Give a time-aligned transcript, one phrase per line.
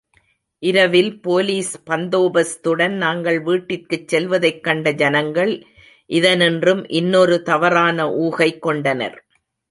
[0.63, 5.51] இரவில் போலீஸ் பந்தோபஸ்துடன் நாங்கள் வீட்டிற்குச் செல்வதைக் கண்ட ஜனங்கள்,
[6.09, 9.17] இதனின்றும் இன்னொரு தவறான ஊகை கொண்டனர்.